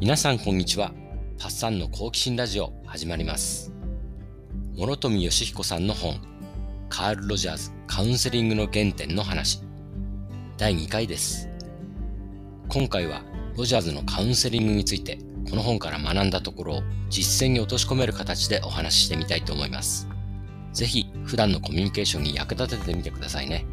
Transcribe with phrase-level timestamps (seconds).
[0.00, 0.92] 皆さんこんにちは。
[1.40, 3.72] パッサンの好奇心ラジオ始まります。
[4.76, 6.20] 諸富義彦さんの本、
[6.88, 9.60] カール・ロジャーズカウンセリングの原点の話、
[10.56, 11.48] 第2回です。
[12.68, 13.22] 今回は
[13.56, 15.18] ロジャーズのカウンセリングについて、
[15.50, 20.06] この本から学んだところを実践に落とし込める形でお話ししてみたいと思います。
[20.74, 23.66] ぜひ普段のコミュニケーションに役立ててみてくださいね。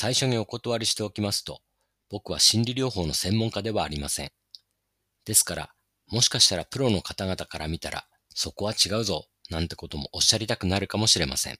[0.00, 1.60] 最初にお断りしておきますと、
[2.08, 4.30] 僕は心理療法の専門家ではありません。
[5.24, 5.74] ですから、
[6.06, 11.58] もしかしたらプロの方々から見たら、そこは違うぞ、なんてこともおっしゃりたくなるかもしれません。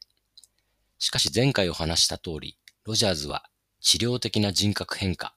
[1.01, 3.43] しかし前回お話した通り、ロジャーズは
[3.81, 5.35] 治療的な人格変化、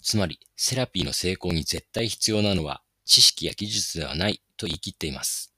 [0.00, 5.52] つまりセラピーの成功に絶対必要なのは知識や技術ではないと言い切っています。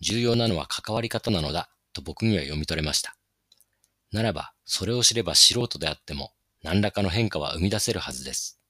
[0.00, 3.19] 重要なのは関わり方なのだと僕には読み取れました。
[4.12, 8.60] ならば、それを知れば素人であっても、何らかの変化は生み出せるはずです。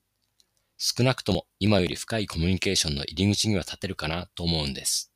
[0.77, 5.13] 少なくとも今より深いコミュニケーションの入り口には立てるかなと思うんです。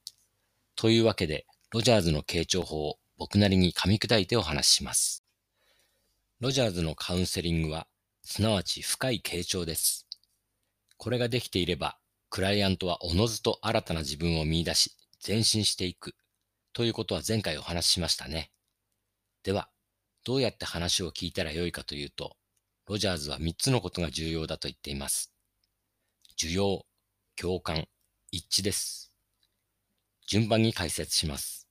[0.76, 5.24] というわけで、ロジャーズの傾聴法を僕なりに噛み砕いてお話しします。
[6.40, 7.86] ロジャーズのカウンセリングは、
[8.22, 10.06] すなわち深い傾聴です。
[10.96, 11.98] これができていれば、
[12.30, 16.14] クライアントはおのずと新たな自分を見出し、前進していく。
[16.72, 18.50] ということは前回お話ししましたね。
[19.42, 19.68] では、
[20.24, 22.36] どうやって話を聞いたらよいかというと、
[22.86, 25.32] ロジャーズは3つのことが重要だと言っています。
[26.38, 26.84] 需要、
[27.36, 27.86] 共感、
[28.30, 29.12] 一致です。
[30.26, 31.68] 順番に解説します。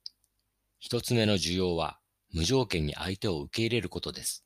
[0.80, 2.00] 一つ目の需要は、
[2.32, 4.46] 無条件に相手を受け入れることです。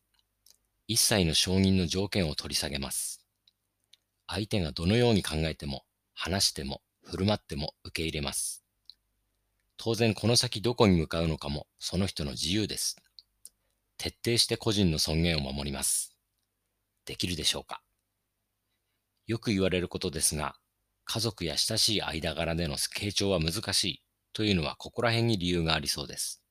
[0.87, 3.25] 一切の承認の条件を取り下げます。
[4.25, 8.63] 相手がどのように考えても、話しても、振る舞っても受け入れます。
[9.77, 12.97] 当然この先どこに向かうのかもその人の自由です。
[13.97, 16.17] 徹底して個人の尊厳を守ります。
[17.05, 17.81] できるでしょうか？
[19.25, 20.55] よく言われることですが、
[21.05, 24.03] 家族や親しい間柄での傾聴は難しい
[24.33, 26.43] というのはここら辺に理由がありそうです。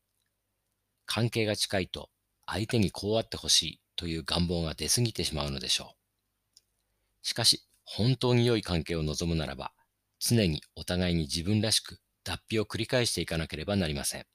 [1.05, 2.11] 関係が近いと
[2.47, 5.97] 相手にこうあってほしいという願望が出過ぎてしまうのでしょう。
[7.23, 9.73] しかし、本当に良い関係を望むならば、
[10.19, 14.27] 常にお互いに自分らしく脱皮を繰り返していかなければなりません。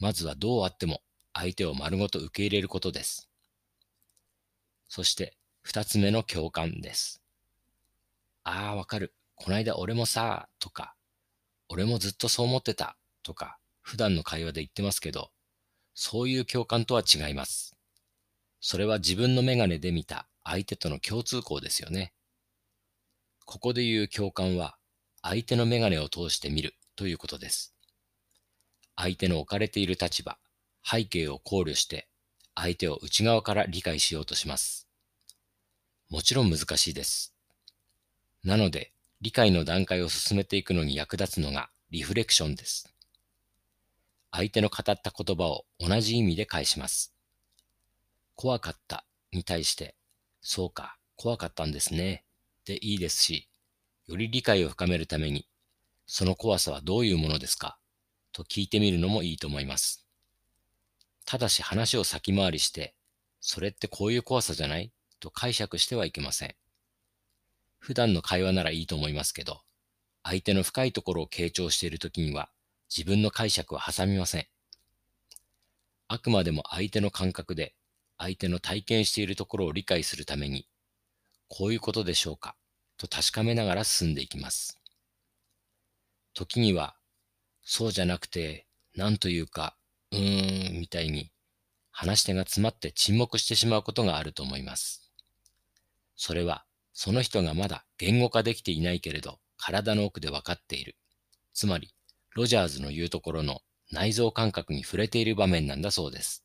[0.00, 1.00] まずはどうあっても
[1.32, 3.28] 相手を丸ごと受け入れることです。
[4.88, 7.22] そして二つ目の共感です。
[8.44, 9.14] ああ、わかる。
[9.36, 10.94] こないだ俺もさ、とか、
[11.68, 15.30] 俺もずっとそう思ってた、とか、普段の会話で言ってますけど、
[15.94, 17.76] そういう共感とは違います。
[18.60, 22.12] それは自分のメガネで見た相手との共通項ですよね。
[23.44, 24.76] ここで言う共感は、
[25.22, 27.74] 相手のメガネを通して見るということです。
[28.96, 30.38] 相手の置かれている立場、
[30.84, 32.08] 背景を考慮して
[32.54, 34.88] 相手を内側から理解しようとします。
[36.10, 37.34] もちろん難しいです。
[38.44, 42.92] なので、理解の段階を進めていくのに役立つのがリフレクションです。
[44.30, 47.14] 相手の語った言葉を同じ意味で返します。
[48.34, 49.94] 怖かったに対して、
[50.40, 52.24] そうか、怖かったんですね。
[52.64, 53.48] でいいですし、
[54.06, 55.46] より理解を深めるために、
[56.06, 57.78] その怖さはどういうものですか？
[58.32, 60.04] と聞いてみるのもいいと思います。
[61.32, 62.94] ただし話を先回りして、
[63.40, 64.92] それってこういう怖さじゃない？
[65.18, 66.54] と解釈してはいけません。
[67.78, 69.62] 普段の会話ならいいと思いますけど、
[70.22, 72.50] 相手の深いところを傾聴しているときには
[72.94, 74.46] 自分の解釈は挟みません。
[76.08, 77.72] あくまでも相手の感覚で
[78.18, 80.68] 相手の体験しているところを理解するために、
[81.48, 82.56] こういうことでしょうか？
[82.98, 84.78] と確かめながら進んでいきます。
[86.34, 86.94] 時には、
[87.64, 89.78] そうじゃなくて、なんというか、
[90.12, 91.32] うーん、みたいに
[91.90, 95.10] 話し手が詰まって沈黙してしまうことがあると思います。
[96.16, 100.96] それは、その人がまだ言語化できていないけれど、体の奥で分かっている。
[101.54, 101.88] つまり、
[102.34, 106.44] ロジャーズの言うところの内臓感覚に触れている場面なんだそうです。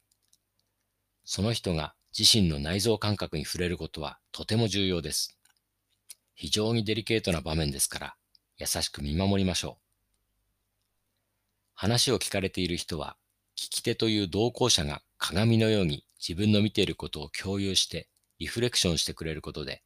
[1.25, 5.38] その人が自身の内臓感覚に触れることはとても重要です。
[6.36, 8.15] 非常にデリケートな場面ですから、
[8.57, 9.83] 優しく見守りましょう。
[11.74, 13.18] 話を聞かれている人は
[13.57, 18.07] 聞き手という同行者が鏡のように自分の見ていることを共有して
[18.38, 19.81] リフレクションしてくれることで、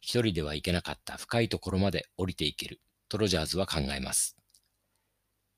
[0.00, 4.36] 一人ではいけなかった深いところまで降りていけるとロジャーズは考えます。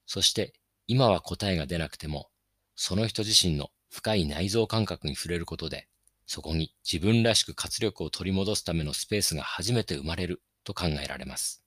[0.06, 0.54] そして
[0.86, 2.30] 今は答えが出なくても、
[2.74, 5.88] その人自身の深い内臓感覚に触れることで、
[6.26, 11.62] そこに自分らしく活力を取り戻すためのスペースが初めて生まれると考えられます。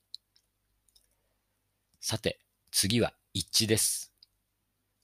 [2.00, 2.40] さて、
[2.72, 4.11] 次は一致です。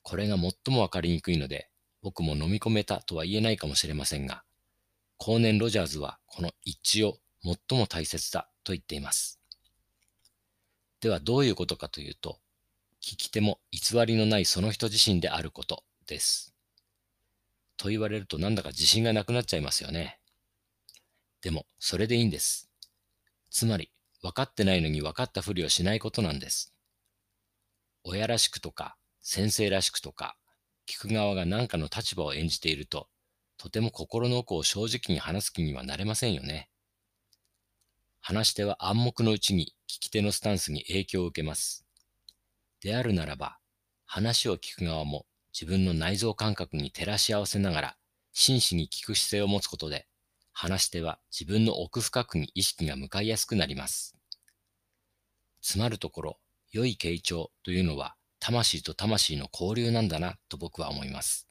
[0.07, 1.69] これが最もわかりにくいので、
[2.01, 4.45] 僕も飲み込めたとは言えないかもしれませんが、
[5.17, 9.41] 後年ロジャーズはこの一致を最も大切だと言っています。
[11.01, 12.39] ではどういうことかというと、
[13.01, 16.55] 聞き手も偽りのないその人自身であることです。
[17.75, 20.21] と言われるとなんだか自信がなくなっちゃいますよね。
[21.41, 22.69] でも、それでいいんです。
[23.51, 26.73] つまり、分かってないのに分かったふりをしないことなんです。
[28.05, 28.95] 親らしくとか、
[29.29, 30.37] 先生らしくとか、
[30.89, 33.09] 聞く側が何かの立場を演じていると、
[33.57, 36.69] とても心の奥を正直に話す気にはなれませんよね。
[38.21, 41.85] 話し手は暗黙のうちに聞き手のスタンスに影響を受けます。
[42.79, 43.57] であるならば、
[44.05, 47.97] 話を聞く側も自分の内臓感覚に照らし合わせながら
[48.31, 50.07] 真摯に聞く姿勢を持つことで、
[50.53, 54.15] 話し手は自分の奥深くに意識が向かいやすくなります。
[55.61, 56.39] つまるところ、
[56.71, 58.16] 良い傾聴というのは
[58.47, 61.49] 魂と魂の交流なんだなと僕は思います。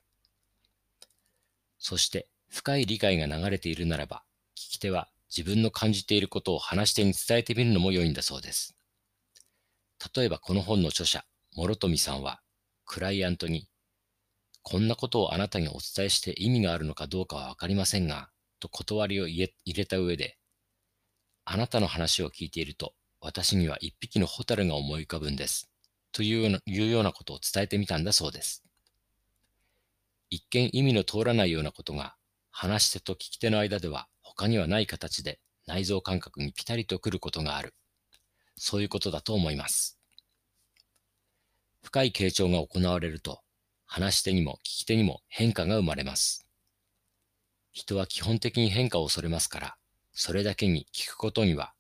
[1.79, 4.23] そして深い理解が流れているならば、
[4.55, 8.79] 聞き手は自分の感じていることを話し手に伝えてみるのも良いんだそうです。
[10.17, 12.41] 例えばこの本の著者、諸富さんは、
[12.87, 13.69] クライアントに、
[14.63, 20.39] こんなことをあなたにお伝えして意味があるのかどうかはわかりませんが、と断りを入れた上で、
[21.45, 25.69] あなたの話を聞いていると、私には一匹のホタルが思い浮かぶんです。
[26.17, 28.65] というようないうようなことを伝えてみたんだそうです。
[30.31, 32.15] 一見意味の通らないようなことが、
[32.51, 37.75] 話し手と聞き手の間では他にはない形で内臓感覚にピタリとくることがある。
[38.57, 39.99] そういうことだと思います。
[41.83, 43.43] 深い傾聴が行われると、
[43.85, 46.47] 話し手にも聞き手にも変化が生まれます。
[47.73, 49.77] 人は基本的に変化を恐れますから、
[50.15, 51.75] それだけに聞くことには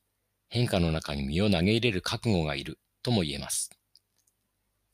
[0.51, 3.76] 変化の中に身を投げ入れる覚悟がいるとも言えます。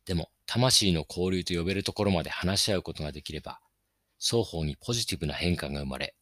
[0.04, 3.60] でも、魂の交流と呼べるところまで話し合うことができれば、
[4.18, 6.16] 双方にポジティブな変化が生まれ、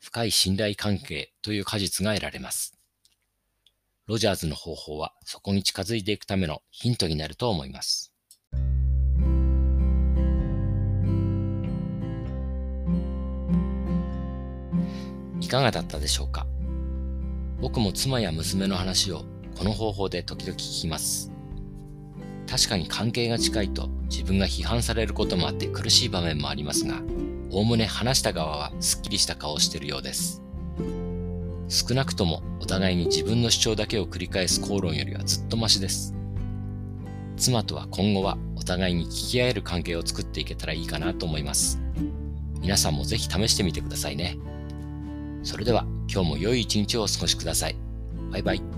[0.00, 2.76] 深い信頼関係という果実が得られます。
[4.06, 8.12] ロジャーズの方法はそこに近づいていくためのヒントになると思います。
[15.40, 16.46] いかがだったでしょうか？
[17.60, 19.24] 僕も妻や娘の話を
[19.56, 21.30] この方法で時々聞きます。
[22.50, 27.00] 確かに関係が近いと自分が批判されることもあって苦しい場面もありますが、
[27.52, 30.42] おおむね話した側はすっきりした顔をしているようです。
[31.68, 36.12] 少なくともお互いに自分の主張だけを繰り返す口論よりはずっとマシです。
[37.36, 41.80] 妻とは今後はお互いに聞き合える関係を作っていけたらいいかなと思います。
[42.60, 44.36] 皆さんもぜひ試してみてくださいね。
[45.44, 47.76] それでは今日も良い一日をお過ごしください。
[48.32, 48.69] バイバイ。